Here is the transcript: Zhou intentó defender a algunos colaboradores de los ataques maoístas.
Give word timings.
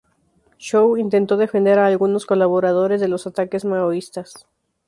Zhou 0.57 0.97
intentó 0.97 1.37
defender 1.37 1.77
a 1.77 1.85
algunos 1.85 2.25
colaboradores 2.25 2.99
de 3.01 3.07
los 3.07 3.27
ataques 3.27 3.65
maoístas. 3.65 4.47